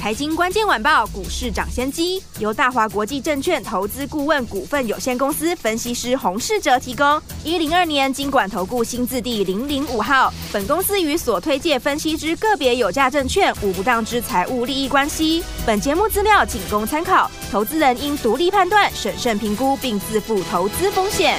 [0.00, 7.20] 财经关键晚报股市涨先机由大华国际证券投资顾问股份有限公司分析师洪世哲提供。
[7.44, 10.32] 一零二年经管投顾新字第零零五号。
[10.50, 15.44] 本公司与所推介分析之个别有价证券无不当之财务利益关系。
[15.66, 21.36] 本节目资料仅供参考，投资人应独立判断、审慎评估并自负投资风险。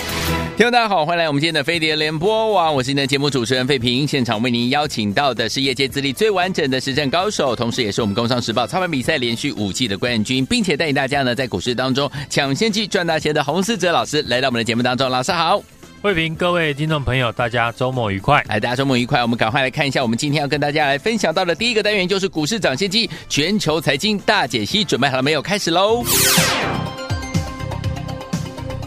[0.57, 4.05] 听众大家好，欢迎来我们今天的飞碟联播网，我是今天的节目主持人费平。
[4.05, 15.09] 现场为您邀请到的是业界资历最完整的实战高手，同时也是我们工商时报操盘比赛连续五季的冠军，并且带领大家呢在股市当中抢先机赚大钱的洪思哲老师来到我们的节目当中。
[15.09, 15.59] 老师好，
[16.03, 18.43] 费平，各位听众朋友，大家周末愉快！
[18.47, 19.19] 来，大家周末愉快。
[19.21, 25.41] 我们赶快来看一下，我们今天要跟大家来分享到的第一个单元就是股市涨先机全球财经大解析，准备好了没有？
[25.41, 26.03] 开始喽！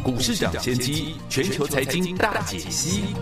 [0.05, 3.15] 股市抢先机，全球财经大解析。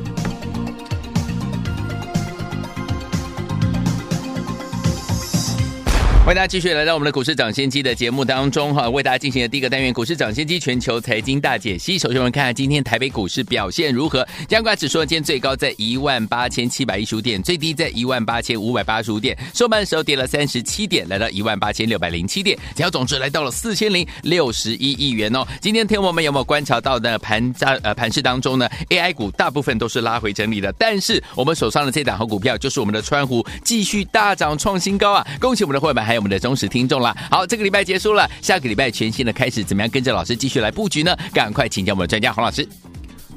[6.24, 11.98] 欢迎大家继续来到我们的股市涨先机的节目当中哈，为大家进行的第一个单元股市涨先机全球财经大解析。
[11.98, 14.24] 首先我们看看今天台北股市表现如何？
[14.46, 25.44] 加权指数今天最高在一万八千七百一十五点，最低在一万八千五百八十五点，收盘的时候跌了三十七点，来到一万八千六百零七点，成交总值来到了四千零六十一亿元哦。
[25.60, 27.18] 今天天我们有没有观察到呢？
[27.18, 35.26] 盘在呃盘市当中呢，AI 股大部分都是拉回整理的，但是我们手上的这档好股票就是我们的川湖，继续大涨创新高啊！
[35.40, 37.16] 恭喜我们的会员还有我们的忠实听众了。
[37.30, 41.16] 好，这个礼拜结束了，下个礼拜全新的开始，怎么样跟着老师继续来布局呢？
[41.32, 42.68] 赶快请教我们的专家洪老师。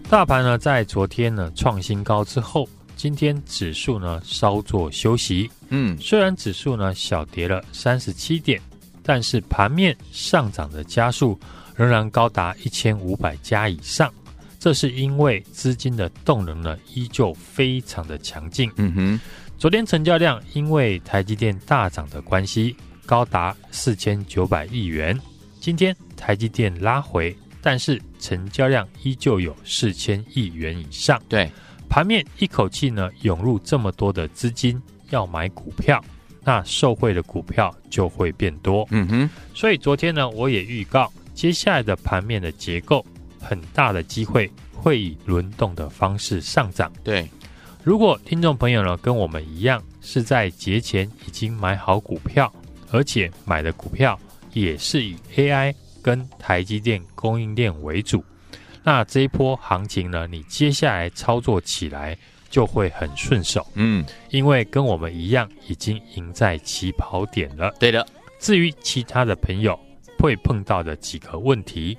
[0.09, 5.50] 大盘呢，在昨天呢创新高之后，今天指数呢稍作休息。
[5.70, 8.59] 嗯，虽然指数呢小跌了三十七点，
[9.02, 11.40] 但是盘面上涨的家数
[11.78, 14.14] 仍然高达一千五百家以上。
[14.59, 18.69] 这是因为资金的动能呢依旧非常的强劲。
[18.75, 19.22] 嗯哼，
[19.57, 22.75] 昨天成交量因为台积电大涨的关系。
[23.07, 25.16] 高达四千九百亿元。
[25.59, 31.21] 今天台积电拉回，但是成交量依旧有四千亿元以上。
[31.29, 31.47] 对，
[31.88, 36.03] 盘面一口气呢涌入这么多的资金要买股票，
[36.43, 38.87] 那受惠的股票就会变多。
[38.89, 43.05] 嗯哼，所以昨天呢我也预告，接下来的盘面的结构
[43.39, 46.91] 很大的机会会以轮动的方式上涨。
[47.03, 47.29] 对，
[47.85, 52.51] 如果听众朋友呢跟我们一样是在节前已经买好股票。
[52.91, 54.18] 而且买的股票
[54.53, 58.23] 也是以 AI 跟台积电供应链为主，
[58.84, 62.18] 那这一波行情呢，你接下来操作起来
[62.50, 67.73] 就会很顺手，嗯，因为跟我们一样已经赢在起跑点了。
[67.79, 68.07] 对的，
[68.40, 69.78] 至于其他的朋友
[70.19, 71.97] 会碰到的几个问题，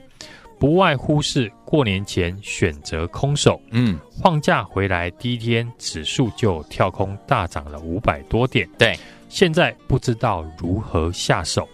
[0.58, 8.98] 不外乎是过年前选择空手，嗯，放假回来第一天指数就跳空大涨了五百多点，对。
[9.28, 11.68] 现在不知道如何下手，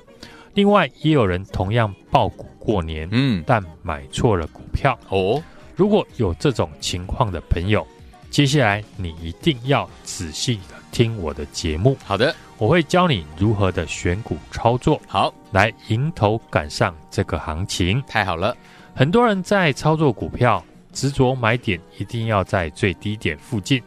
[0.54, 4.99] 另外也有人同样爆股过年，嗯，但买错了股票。
[5.10, 5.43] 哦。
[5.76, 7.87] 如果有这种情况的朋友，
[8.31, 11.97] 接下来你一定要仔细的听我的节目。
[12.05, 15.35] 好的，我会教你如何的选股操作，好。
[15.51, 18.03] 来迎头赶上这个行情。
[18.07, 18.57] 太好了，
[18.95, 23.83] 很多人在操作股票，执着买点一定要在最低点附近。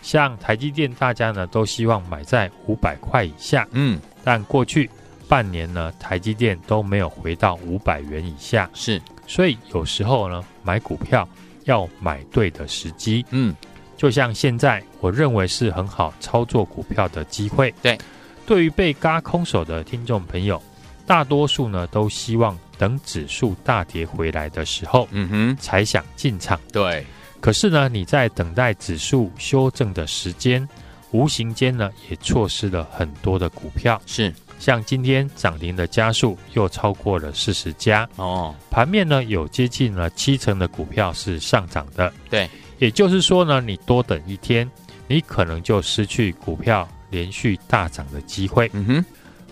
[0.00, 4.88] 像台积电，大家呢都希望买在五百块以下，嗯，但过去
[5.26, 11.28] 半年呢，台积电都没有回到五百元以下，是，所以有时候呢，买股票
[11.64, 13.52] 要买对的时机，嗯，
[13.98, 17.98] 就像现在，我认为是很好操作股票的机会，对，
[18.46, 20.62] 对于被嘎空手的听众朋友，
[21.04, 27.04] 大多数呢都希望等指数大跌回来的时候，嗯哼，才想进场，对。
[27.40, 30.66] 可是呢，你在等待指数修正的时间，
[31.10, 34.00] 无形间呢也错失了很多的股票。
[34.06, 38.54] 是，像今天涨停的家数又超过了四十家哦。
[38.70, 42.12] 盘面呢有接近了七成的股票是上涨的。
[42.28, 42.48] 对，
[42.78, 44.70] 也就是说呢，你多等一天，
[45.06, 48.70] 你可能就失去股票连续大涨的机会。
[48.72, 49.04] 嗯哼，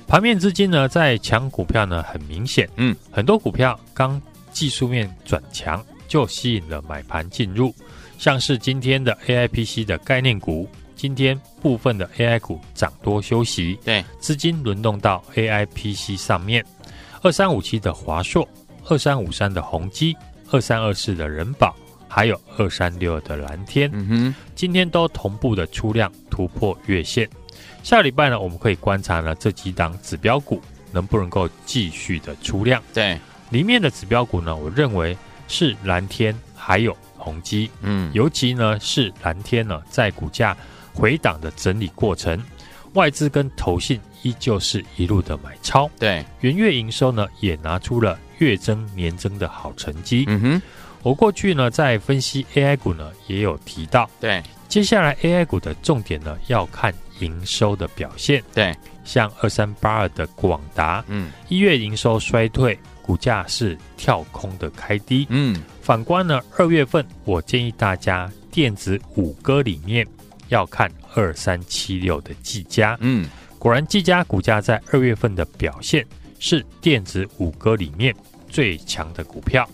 [0.07, 2.69] 盘面资金呢在抢股票呢很明显。
[2.77, 4.21] 嗯，很多股票刚
[4.53, 5.85] 技术面转强。
[6.09, 7.75] 就吸引了买盘进入，
[8.17, 16.65] 像是今天的 AIPC 的概念股，今天部分的 AI 股涨多休息，对，资金轮动到 AIPC 上面，
[17.23, 18.49] 二三五七的华硕，
[18.89, 20.17] 二三五三的宏基，
[20.53, 21.75] 二三二四的仁宝，
[22.09, 27.29] 还有二三六二的蓝天，嗯哼，今天都同步的出量突破月线，
[27.83, 30.61] 下礼拜呢，我们可以观察呢这几档指标股
[30.93, 32.83] 能不能够继续的出量。
[32.95, 33.19] 对，
[33.51, 35.17] 里面的指标股呢，我认为
[35.49, 37.71] 是蓝天还有宏基。
[37.83, 40.57] 嗯，尤其呢是蓝天呢，在股价
[40.95, 42.41] 回档的整理过程，
[42.95, 45.91] 外资跟投信依旧是一路的买超。
[45.99, 50.25] 对，元月营收呢也拿出了月增年增的好成绩。
[50.29, 50.63] 嗯哼。
[51.07, 58.75] 我过去呢，在分析 AI 股呢，也有提到，对，接下来 AI 股的重点呢，要看营收的表现，对，
[59.05, 70.05] 像二三八二的广达，嗯，一月营收衰退，股价是跳空的开低，嗯，反观呢，二月份，我建议大家电子五哥里面
[70.49, 73.29] 要看二三七六的技嘉，嗯，
[73.61, 76.05] 果然技嘉股价在二月份的表现
[76.41, 78.13] 是电子五哥里面
[78.49, 79.65] 最强的股票。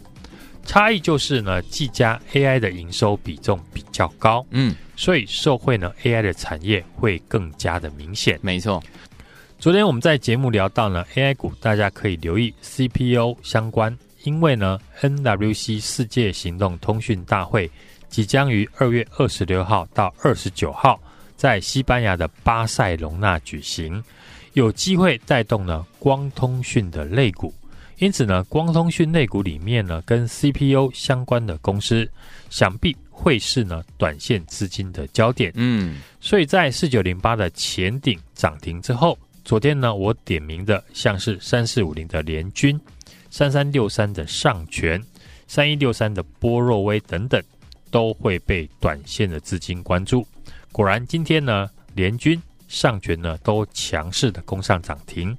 [0.64, 8.38] 差异就是呢，技嘉 AI 的营收比重比较高，嗯，所以受惠呢 AI 的产业会更加的明显。
[8.43, 8.82] 没错，
[9.59, 17.70] 昨天我们在节目聊到呢 AI 股，大家可以留意 CPU 相关，因为呢 NWC 世界行动通讯大会
[18.09, 20.99] 即将于二月二十六号到二十九号
[21.37, 24.03] 在西班牙的巴塞隆纳举行，
[24.53, 27.53] 有机会带动呢光通讯的类股。
[28.02, 32.10] 因此呢，光通讯类股里面呢，跟 CPU 相关的公司，
[32.50, 35.52] 想必会是呢短线资金的焦点。
[35.54, 42.76] 嗯，所以在四九零八的前顶涨停之后，昨天呢，我点名的像是三四五零的联军、
[43.31, 45.00] 三三六三的上权、
[45.46, 47.40] 三一六三的波若威等等，
[47.93, 50.26] 都会被短线的资金关注。
[50.72, 55.38] 果然，今天呢，联军、上权呢都强势的攻上涨停。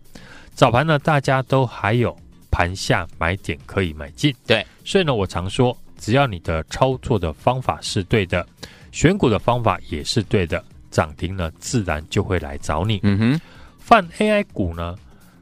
[0.56, 2.18] 早盘呢，大家都还有。
[2.54, 8.46] 盘下买点可以买进，对，所以呢，我常说，只要你的操作的方法是对的，
[8.92, 13.00] 选股的方法也是对的，涨停呢自然就会来找你。
[13.02, 13.42] 嗯哼，
[13.80, 14.96] 泛 AI 股呢，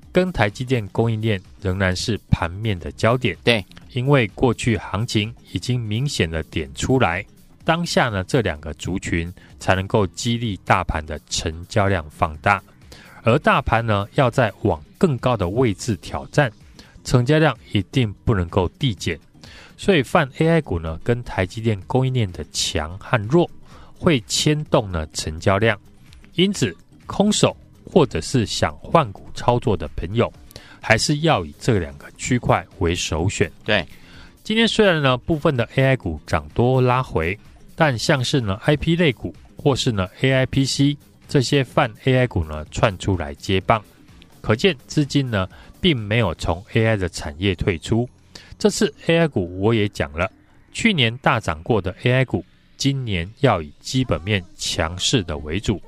[0.09, 3.35] 跟台积电供应链仍然是盘面的焦点。
[3.43, 7.25] 对，因为过去行情已经明显的点出来，
[7.65, 9.29] 当下呢这两个族群
[9.59, 12.63] 才能够激励大盘的成交量放大，
[13.23, 16.49] 而大盘呢要在往更高的位置挑战。
[17.03, 19.19] 成交量一定不能够递减，
[19.75, 23.50] 所以泛 AI 股呢，跟台积电供应链的强和弱
[23.98, 25.80] 会牵动呢成交量，
[26.36, 26.75] 因此
[27.06, 30.31] 空手或者是想换股操作的朋友，
[30.80, 33.51] 还是要以这两个区块为首选。
[33.63, 33.86] 对，
[34.44, 37.38] 今天虽然呢部分的 AI 股涨多拉回，
[37.75, 40.95] 但像是呢 IP 类股或是呢 AIPC
[41.27, 43.83] 这些泛 AI 股呢窜出来接棒，
[44.39, 45.50] 可见资金呢。
[45.81, 48.07] 并没有从 AI 的产业退出。
[48.57, 50.31] 这次 AI 股我也讲了，
[50.72, 52.45] 去年大涨过的 AI 股，
[52.78, 55.81] 今年要以基本面强势的为主。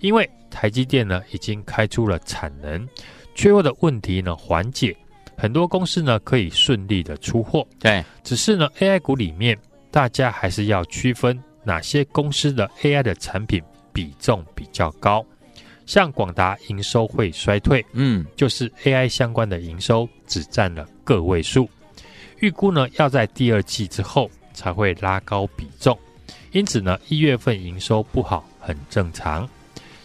[0.00, 2.88] 因为台积电呢已经开出了产能，
[3.34, 4.96] 缺货的问题呢缓解，
[5.36, 7.66] 很多公司呢可以顺利的出货。
[7.78, 9.58] 对，只是呢 AI 股里面，
[9.90, 15.24] 大家还是要区分哪些公司的 AI 的产品比重比较高。
[15.88, 21.66] 像广达营收会衰退，嗯，就是 AI 相关的营收只占了个位数，
[22.40, 25.98] 预估呢要在第二季之后才会拉高比重，
[26.52, 29.48] 因此呢一月份营收不好很正常。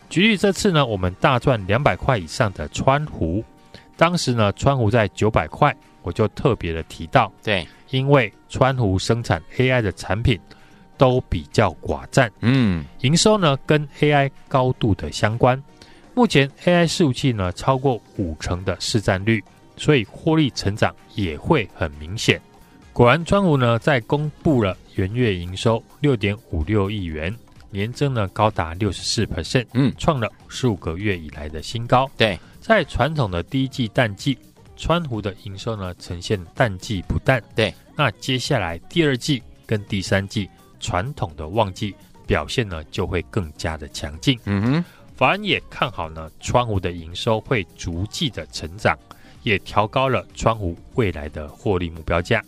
[0.09, 3.44] 举例这次呢我们大赚两百块以上的川湖，
[3.97, 10.39] 当时呢川湖在九百块，我就特别的提到，对，因为川湖生产 AI 的产品
[10.98, 15.62] 都比较寡占，嗯，营收呢跟 AI 高度的相关。
[16.15, 19.43] 目前 AI 伺服器呢超过五成的市占率，
[19.75, 22.39] 所以获利成长也会很明显。
[22.91, 27.36] 果然，川湖呢在公布了元月营收六点五六亿元，
[27.72, 32.08] 年增呢高达六十四 percent，嗯，创了十五个月以来的新高。
[32.15, 34.38] 对，在传统的第一季淡季，
[34.77, 37.41] 川湖的营收呢呈现淡季不淡。
[37.55, 40.48] 对，那接下来第二季跟第三季
[40.79, 41.96] 传统的旺季
[42.27, 44.39] 表现呢就会更加的强劲。
[44.46, 44.86] 嗯哼。
[45.24, 48.94] 法人也看好呢，川湖的营收会逐季的成长，
[49.44, 52.44] 也调高了川湖未来的获利目标价。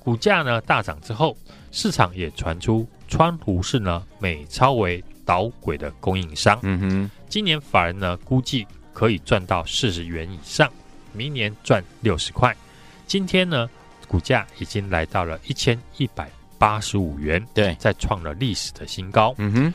[0.00, 1.36] 股价呢大涨之后，
[1.70, 6.58] 市场也传出川湖是呢美超为导轨的供应商。
[6.62, 10.68] 嗯哼，今年法人呢估计可以赚到四十元以上，
[11.12, 12.52] 明年赚六十块。
[13.06, 13.70] 今天呢
[14.08, 16.28] 股价已经来到了一千一百
[16.58, 19.32] 八十五元，对，再创了历史的新高。
[19.38, 19.74] 嗯哼。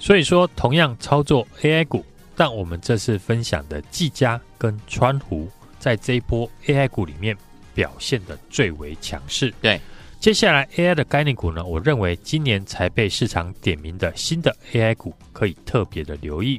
[0.00, 2.02] 所以说，同样操作 AI 股，
[2.34, 5.46] 但我们这次分享的技嘉跟川湖，
[5.78, 7.36] 在这一波 AI 股里面
[7.74, 9.52] 表现得最为强势。
[9.60, 9.78] 对，
[10.18, 16.58] 接下来 AI 的概念股呢，我认为今年才被市场点名的新的 AI 股，可以特别的留意。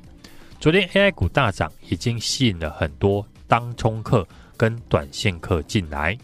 [0.60, 6.16] 昨天 AI 股大涨，已经吸引了很多当冲客跟短线客进来，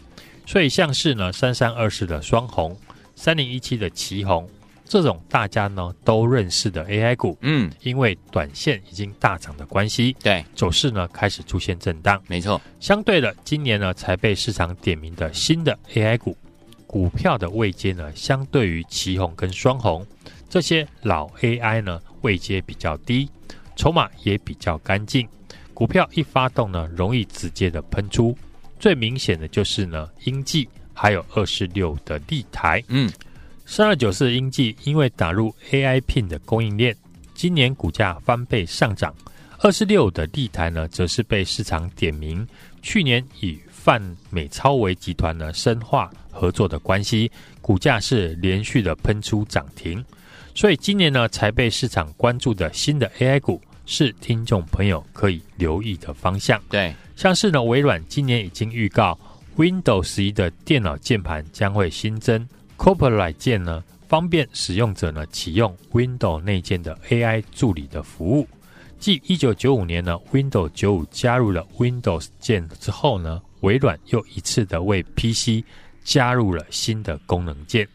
[0.46, 2.78] 所以像是呢三三二四的双红、
[3.16, 4.46] 三零一七的奇鋐
[4.88, 12.60] 这种大家呢都认识的 AI 股，嗯，因为短线已经大涨的关系，对，走势呢开始出现震荡，没错。
[12.80, 16.36] 相对的，今年呢才被市场点名的新的 AI 股，
[16.86, 20.06] 股票的位阶呢，相对于奇鋐跟双红
[20.48, 23.28] 这些老 AI 呢位阶比较低。
[23.76, 25.28] 筹码也比较干净，
[25.72, 28.36] 股票一发动呢，容易直接的喷出。
[28.80, 33.08] 最明显的就是呢，英记还有二十六的立台，嗯，
[33.70, 36.96] 三二九四英记因为打入 AI Pin 的供应链，
[37.34, 39.14] 今年股价翻倍上涨。
[39.58, 42.44] 二四六的立台呢，则是被市场点名，
[42.80, 50.02] 去年与泛美超微集团呢深化合作的关系，股价是连续的喷出涨停。
[50.54, 53.60] 所以今年呢，才被市场关注的新的 AI 股。
[53.84, 56.60] 是听众朋友可以留意的方向。
[56.68, 59.18] 对，像是呢，微软今年已经预告
[59.56, 62.46] ，Windows 十一的电脑键盘将会新增
[62.78, 68.48] Copilot 键呢，方便使用者呢启用 Windows 内建的 AI 助理的服务。
[68.98, 75.62] 继一九九五年呢，Windows 九五加入了 Windows 键之后呢，微软又一次的为 PC
[76.04, 77.86] 加入了新的功能键。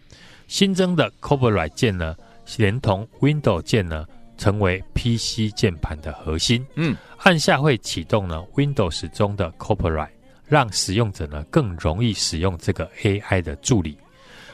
[0.48, 2.16] 新增的 Copilot 键呢，
[2.58, 4.06] 连同 Windows 键呢。
[4.36, 10.10] 成为 PC 键盘的核心，嗯，按下会启动呢 Windows 中的 Copilot，
[10.48, 13.96] 让使用者呢更容易使用这个 AI 的助理。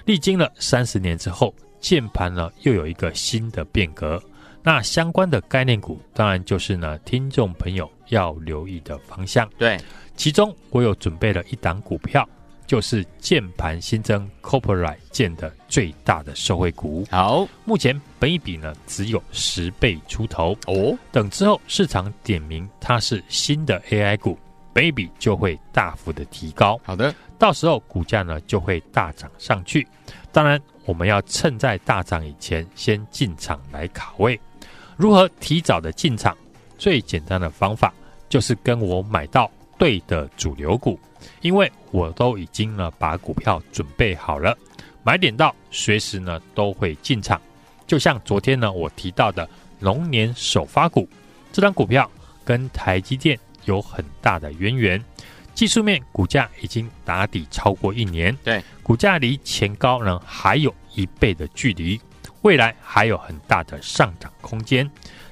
[0.09, 4.19] 历经了三十年之后，键盘呢又有一个新的变革。
[4.63, 9.47] 那相关的概念股，当然就是呢听众朋友要留意的方向。
[9.55, 9.77] 对，
[10.15, 12.27] 其中我有准备了一档股票。
[12.65, 17.05] 就是键盘新增 Copilot 键的最大的受惠股。
[17.11, 20.97] 好，目前本一比呢只有十倍出头哦。
[21.11, 24.35] 等之后市场点名它是新的 AI 股，
[24.73, 26.79] 本一比就会大幅的提高。
[26.83, 29.87] 好的，到时候股价呢就会大涨上去。
[30.31, 34.39] 当然，我们要趁在大涨以前先进场来卡位。
[34.97, 36.37] 如何提早的进场？
[36.77, 37.93] 最简单的方法
[38.29, 40.99] 就是跟我买到对的主流股。
[41.41, 44.57] 因为我都已经呢把股票准备好了，
[45.03, 47.41] 买点到随时呢都会进场。
[47.87, 51.07] 就像昨天呢我提到的龙年首发股，
[51.51, 52.09] 这张股票
[52.45, 55.03] 跟台积电有很大的渊源。
[55.59, 61.99] 技术面股价已经打底超过一年，对，股价离前高呢还有一倍的距离，
[62.43, 64.89] 未来还有很大的上涨空间。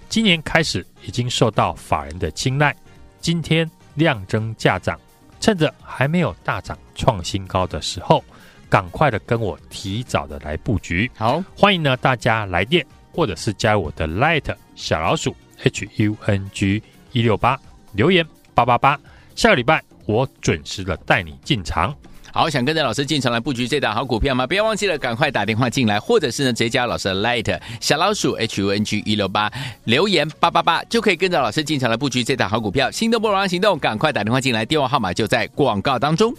[0.09, 2.75] 今年开始已经受到法人的青睐，
[3.21, 4.99] 今天量增价涨。
[5.39, 8.21] 趁着还没有大涨创新高的时候，
[8.67, 11.09] 赶快的跟我提早的来布局。
[11.15, 17.57] 好，欢迎呢大家来电或者是加我的 Light 小老鼠 H U N G 一六八
[17.93, 18.99] 留言八八八，
[19.33, 21.95] 下个礼拜我准时的带你进场。
[22.33, 24.45] 好，想跟着老师进场来布局这档好股票吗？
[24.45, 29.51] 不要忘记了，赶快打电话进来，或者是呢直接加老师的 Light 小老鼠 H U N G 一六八
[29.85, 32.91] 留言八八八，就可以跟着老师进场来布局这档好股票。
[32.91, 36.33] 心动不如行动，赶快打电话进来，电话号码就在广告当中。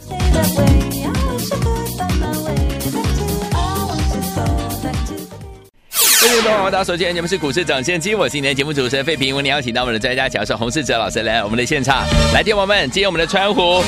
[6.28, 12.04] 欢迎各位大家收听节目是股市涨先机，我是今天节目主持人费平，为您邀请到我们的专家讲师洪世哲老师来我们的现场。
[12.35, 13.82] 来电王们，今天我们的川湖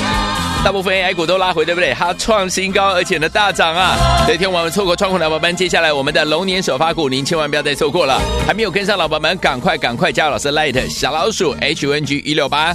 [0.65, 1.93] 大部分 AI 股都拉回，对不对？
[1.93, 3.95] 它创新高，而且呢大涨啊！
[4.25, 8.19] 所以天王们错过川湖的老板们，接下来我们的龙年首发股，您千万不要再错过了。
[8.47, 12.73] 还没有跟上老板们，赶快赶快加入老师 Light 小老鼠 HNG 一六八，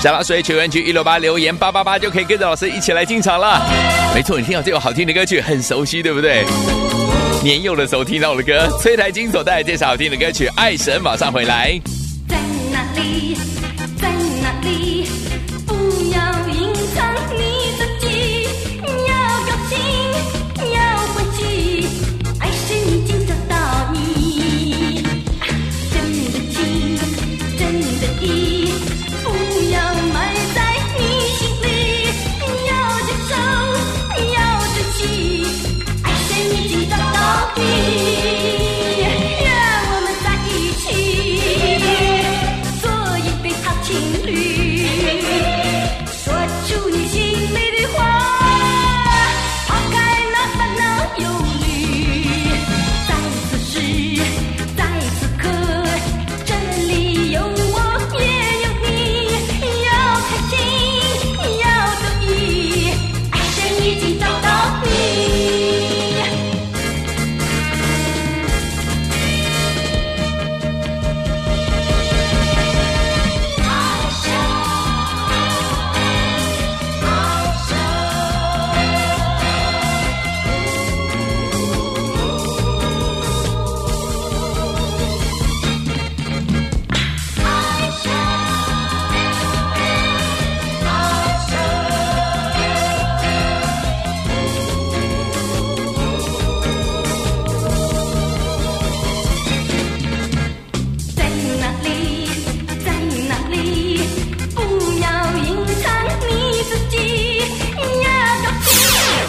[0.00, 3.60] 小老鼠 HNG 一六八留言八八八就可以跟着老师一起来进场了。
[4.14, 6.44] 没错，你听到这首好听的歌曲，很熟悉，对不对？
[7.46, 11.80] 年幼的时候听到的歌，崔台金所带来介绍好听的歌曲《爱神》，马上回来。
[12.26, 12.36] 在
[12.72, 13.36] 哪里？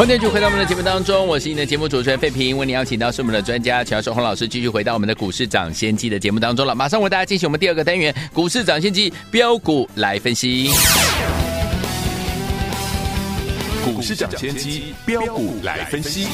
[0.08, 6.74] 欢迎继续回到我们的节目当中，我是你的节目主持人费平，为你邀请到是我们的专家乔守红老师，继续回到我们的股市涨先机的节目当中了。
[6.74, 10.72] 马上为大家进行我们第二个单元股市涨先机标股来分析。
[13.84, 16.26] 股市涨先机标股来分析。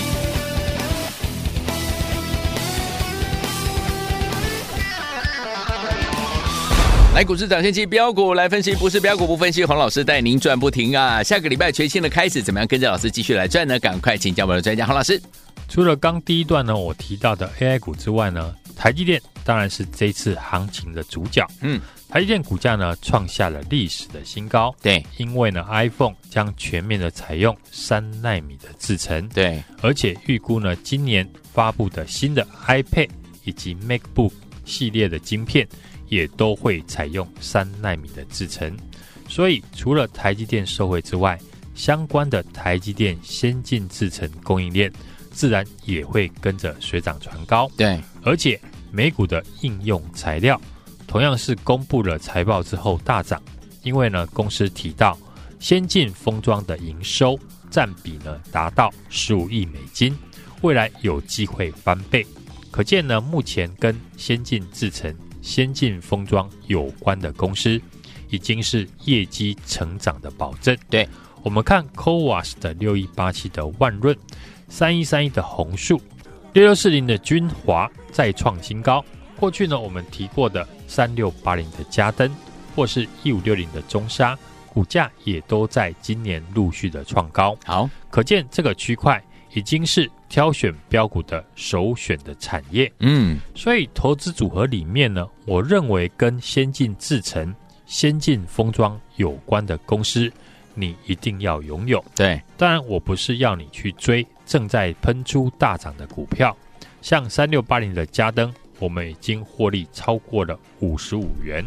[7.13, 11.21] 来，股市涨先机标股来分析，不是标股不分析，黄老师带您赚不停啊！
[11.21, 13.79] 下个礼拜全新的开始，怎么样跟着老师继续来赚呢？
[13.79, 15.21] 赶快请教我们的专家黄老师。
[15.69, 21.47] 除了刚第一段呢，我提到的 AI 股之外呢，台积电当然是这次行情的主角。
[21.61, 21.79] 嗯，
[22.09, 24.75] 台积电股价呢创下了历史的新高。
[24.81, 29.29] 对，因为呢 iPhone 将全面的采用三纳米的制程。
[29.29, 33.09] 对，而且预估呢今年发布的新的 iPad
[33.43, 34.31] 以及 MacBook
[34.65, 35.67] 系列的晶片。
[36.13, 38.77] 也都会采用三纳米的制程，
[39.27, 41.39] 所以除了台积电受惠之外，
[41.73, 44.93] 相关的台积电先进制程供应链
[45.31, 47.67] 自然也会跟着水涨船高。
[47.75, 50.61] 对，而且美股的应用材料
[51.07, 53.41] 同样是公布了财报之后大涨，
[53.81, 55.17] 因为呢公司提到
[55.59, 57.39] 先进封装的营收
[57.71, 60.15] 占比呢达到十五亿美金，
[60.61, 62.23] 未来有机会翻倍，
[62.69, 65.11] 可见呢目前跟先进制程。
[65.43, 67.79] 先进封装有关的公司，
[68.29, 70.75] 已经是业绩成长的保证。
[70.89, 71.07] 对，
[71.43, 74.17] 我们看 CoWoS 的六一八七的万润，
[74.67, 76.01] 三一三一的弘塑，
[76.53, 79.05] 六六四零的君华再创新高。
[79.39, 82.33] 过去呢，我们提过的三六八零的嘉登，
[82.75, 84.35] 或是一五六零的中沙，
[84.73, 87.55] 股价也都在今年陆续的创高。
[87.65, 89.23] 好，可见这个区块。
[89.55, 97.53] 已经是挑选标股的首选的产业，嗯，所以投资组合里面呢，我认为跟先进制程、
[97.85, 100.33] 先进封装有关的公司，
[100.73, 102.03] 你一定要拥有。
[102.15, 106.57] 对，当然我不是要你去追正在喷出大涨的股票，
[106.99, 111.63] 像三六八零的嘉登，我们已经获利超过了五十五元，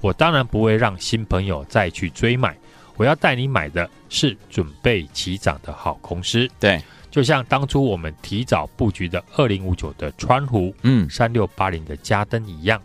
[0.00, 2.56] 我当然不会让新朋友再去追买，
[2.96, 6.48] 我要带你买的是准备起涨的好公司。
[6.58, 6.80] 对。
[7.16, 12.78] 就像当初我们提早布局的二零五九的川湖，嗯，三六八零的嘉登一样，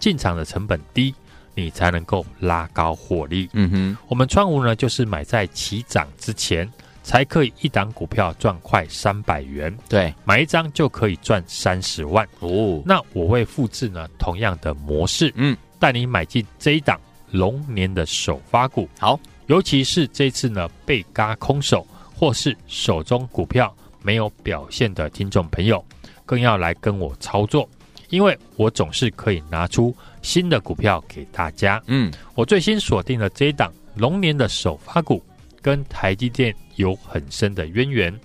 [0.00, 1.14] 进场的成本低，
[1.54, 3.48] 你才能够拉高获利。
[3.52, 6.68] 嗯哼，我们川湖呢，就是买在起涨之前，
[7.04, 9.72] 才可以一档股票赚快三百元。
[9.88, 12.26] 对，买一张就可以赚三十万。
[12.40, 18.88] 哦，那我会复制呢同样的模式，嗯，带你买进这一档龙年的首发股。
[18.98, 21.86] 好，尤其是这次呢被嘎空手。
[22.18, 25.84] 或是手中股票没有表现的听众朋友，
[26.24, 27.68] 更要来跟我操作，
[28.08, 31.82] 因为我总是可以拿出新的股票给大家。
[31.88, 35.22] 嗯，我最新锁定了这一档龙年的首发股，
[35.60, 38.18] 跟台积电有很深的渊源。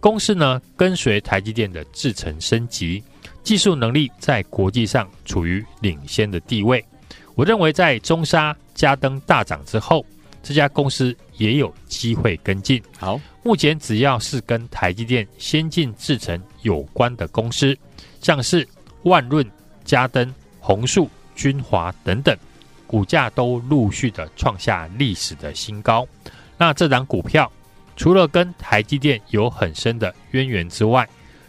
[0.00, 3.00] 公司呢跟随台积电的制程升级，
[3.44, 6.84] 技术能力在国际上处于领先的地位。
[7.36, 10.04] 我认为在中沙、嘉登大涨之后。
[10.48, 12.82] 这家公司也有机会跟进。
[12.96, 17.76] 好，目前只要是跟台积电先进制程有关的公司，
[18.22, 18.66] 像是
[19.02, 19.46] 万润、
[19.84, 21.06] 嘉登、宏树、
[21.36, 22.34] 君华等等，
[22.86, 26.08] 股价都陆续的创下历史的新高。
[26.56, 27.52] 那这档股票
[27.94, 31.06] 除了跟台积电有很深的渊源之外，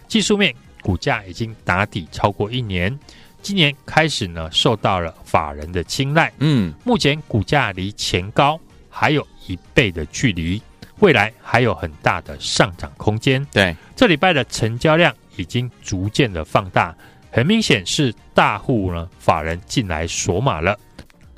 [0.10, 3.00] 技术面股价已经打底超过一年，
[3.42, 6.34] 今年开始呢受到了法人的青睐。
[6.40, 8.60] 嗯，目前股价离前高。
[8.90, 10.62] 还有一倍的距离，
[11.00, 13.46] 未来还有很大的上涨空间。
[13.52, 16.96] 对，这礼拜的成交量已经逐渐的放大，
[17.32, 20.78] 很明显是大户呢法人进来锁码了。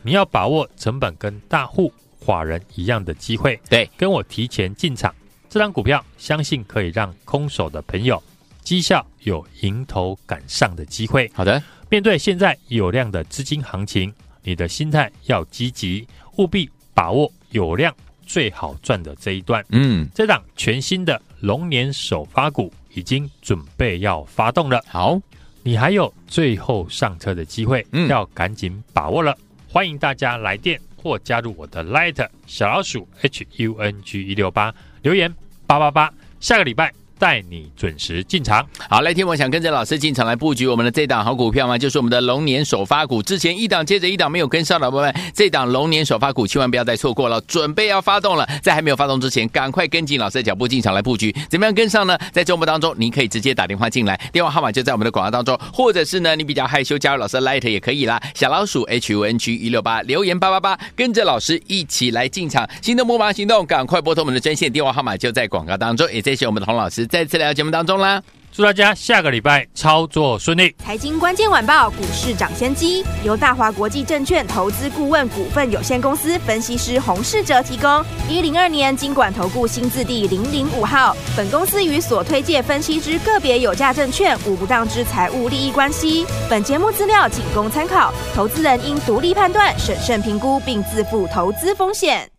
[0.02, 5.14] 你要把握成本跟大户法人一样的机会，对，跟我提前进场，
[5.50, 8.22] 这张股票相信可以让空手的朋友
[8.64, 11.30] 绩效有迎头赶上的机会。
[11.36, 14.12] 好的，面对现在有量的资金行情，
[14.42, 17.32] 你的心态要积极，务必把握。
[17.52, 17.94] 有量
[18.26, 24.82] 最好赚的这一段，嗯，这档全新的龙年首发股已经准备要发动了。
[24.88, 25.20] 好，
[25.64, 29.38] 你还有最后上车的机会，嗯，要赶紧把握了。
[29.70, 35.34] 欢迎大家来电或加入我的 Light 小老鼠 H U N G 一六八留言
[35.66, 38.66] 八八八，下个礼拜带你准时进场。
[38.90, 41.78] 好，来听我想跟着老师进场来布局我们的这档好股票吗？
[41.78, 43.22] 就是我们的龙年首发股。
[43.22, 51.32] 之前一档接着一档没有跟上的伙伴们，这档龙年首发股千万不要再错过了，准备要发动了，在还没有发动之前，赶快跟紧老师的脚步进场来布局。
[51.48, 52.18] 怎么样跟上呢？
[52.32, 68.22] 在周末当中，您可以直接打电话进来，电话号码就在我们的广告当中，或者是呢，你比较害羞加入老师的 Light 也可以啦，小老鼠 H U N G 一六八留言八八八，跟着老师一起来进场，心动不马行动，赶快拨通我们的专线电话号码就在广告当中，也谢谢我们的洪老师再次来到节目当中啦。
[68.54, 70.76] 祝大家下个礼拜操作顺利。
[70.84, 78.04] 财经关键晚报股市涨先机由大华国际证券投资顾问股份有限公司分析师洪世哲提供。
[78.30, 81.16] 一零二年经管投顾新字第零零五号。
[81.36, 86.26] 本公司与所推介分析之个别有价证券无不当之财务利益关系。
[86.50, 92.31] 本节目资料仅供参考，投资人应独立判断、审慎评估并自负投资风险。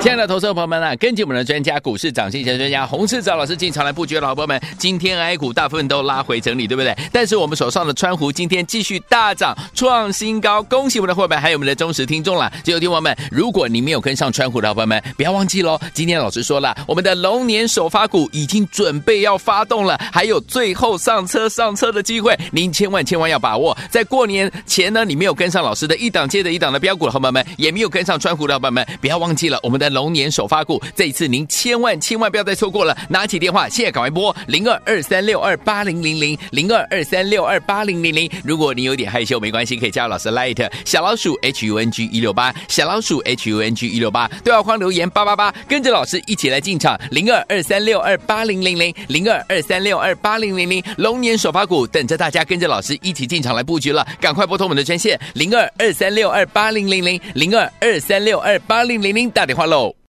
[0.00, 6.96] 亲爱的投资者朋友们啊，根据我们的专家股市涨先机专家洪世哲老师进场来布局的好朋友们，今天 A 股大部分都拉回整理，对不对？
[7.12, 12.52] 但是我们手上的川湖今天继续大涨，创新高，恭喜我们的伙伴还有我们的忠实听众啦！
[12.62, 23.76] 最后听众们，如果你没有跟上川湖的好朋友们，不要忘记喽，今天老师说了，我们的龙年首发股已经准备要发动了，还有最后上车上车的机会，您千万千万要把握。
[23.90, 29.75] 在过年前呢，你没有跟上老师的一档接着一档的标股的好朋友们，也没有跟上川湖的好朋友们，不要忘记了我们。
[29.76, 32.96] 我们的龙年首发股，这一次您千万千万不要再错过了！
[33.10, 38.30] 拿起电话，现在赶快拨零二二三六二八零零零零二二三六二八零零零。
[38.42, 59.65] 如果你有点害羞，没关系，可以加入老师 Light 小老鼠 H U N G 一六八小老鼠 H U N G 一六八对话框留言八八八，跟着老师一起来进场零二二三六二八零零零零二二三六二八零零零龙年首发股等着大家跟着老师一起进场来布局了，赶快拨通我们的专线零二二三六二八零零零零二二三六二八零零零打电话。
[59.66, 59.96] Buffalo.